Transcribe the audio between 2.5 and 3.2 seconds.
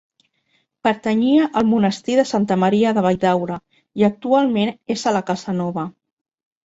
Maria de